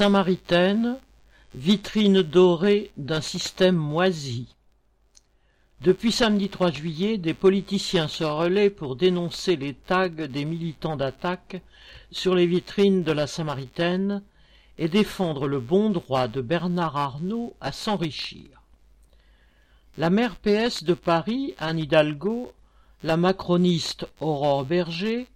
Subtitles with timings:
[0.00, 0.96] Samaritaine,
[1.54, 4.56] vitrine dorée d'un système moisi.
[5.82, 11.60] Depuis samedi 3 juillet, des politiciens se relaient pour dénoncer les tags des militants d'attaque
[12.10, 14.22] sur les vitrines de la Samaritaine
[14.78, 18.62] et défendre le bon droit de Bernard Arnault à s'enrichir.
[19.98, 22.54] La maire PS de Paris, Anne Hidalgo,
[23.02, 25.26] la macroniste Aurore Berger,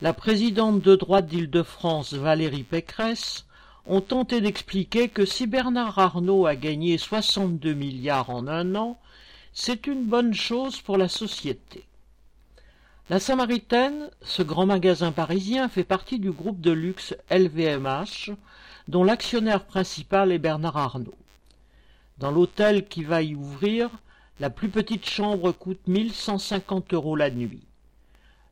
[0.00, 3.44] la présidente de droite d'Île-de-France Valérie Pécresse
[3.88, 9.00] ont tenté d'expliquer que si Bernard Arnault a gagné 62 milliards en un an,
[9.52, 11.84] c'est une bonne chose pour la société.
[13.10, 18.32] La Samaritaine, ce grand magasin parisien, fait partie du groupe de luxe LVMH,
[18.86, 21.16] dont l'actionnaire principal est Bernard Arnault.
[22.18, 23.88] Dans l'hôtel qui va y ouvrir,
[24.40, 27.67] la plus petite chambre coûte 1150 euros la nuit.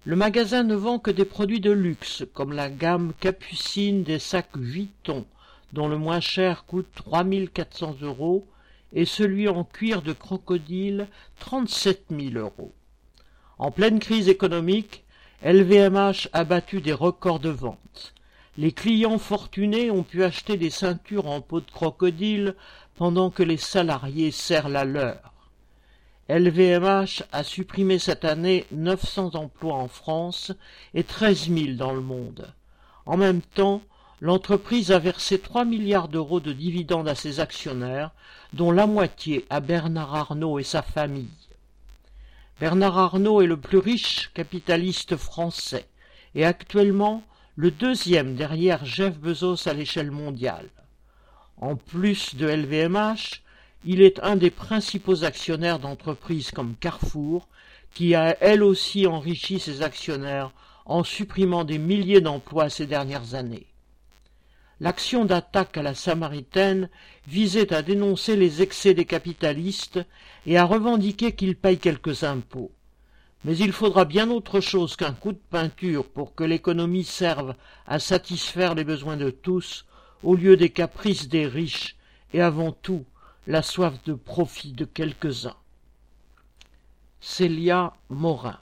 [0.06, 4.56] Le magasin ne vend que des produits de luxe, comme la gamme Capucine des sacs
[4.56, 5.26] Vuitton,
[5.72, 8.46] dont le moins cher coûte 3400 euros,
[8.92, 11.08] et celui en cuir de crocodile
[11.40, 12.72] 37 000 euros.
[13.58, 15.02] En pleine crise économique,
[15.42, 18.14] LVMH a battu des records de vente.
[18.58, 22.54] Les clients fortunés ont pu acheter des ceintures en peau de crocodile
[22.94, 25.32] pendant que les salariés serrent la leur.
[26.28, 30.52] LVMH a supprimé cette année 900 emplois en France
[30.92, 32.52] et 13 000 dans le monde.
[33.06, 33.80] En même temps,
[34.20, 38.10] l'entreprise a versé 3 milliards d'euros de dividendes à ses actionnaires,
[38.52, 41.30] dont la moitié à Bernard Arnault et sa famille.
[42.58, 45.86] Bernard Arnault est le plus riche capitaliste français
[46.34, 47.22] et actuellement
[47.54, 50.70] le deuxième derrière Jeff Bezos à l'échelle mondiale.
[51.58, 53.42] En plus de LVMH,
[53.84, 57.48] il est un des principaux actionnaires d'entreprises comme Carrefour,
[57.94, 60.52] qui a elle aussi enrichi ses actionnaires
[60.84, 63.66] en supprimant des milliers d'emplois ces dernières années.
[64.78, 66.90] L'action d'attaque à la Samaritaine
[67.26, 70.00] visait à dénoncer les excès des capitalistes
[70.44, 72.70] et à revendiquer qu'ils payent quelques impôts.
[73.44, 77.54] Mais il faudra bien autre chose qu'un coup de peinture pour que l'économie serve
[77.86, 79.86] à satisfaire les besoins de tous
[80.22, 81.96] au lieu des caprices des riches
[82.34, 83.04] et avant tout
[83.46, 85.56] la soif de profit de quelques-uns.
[87.20, 88.58] Célia Morin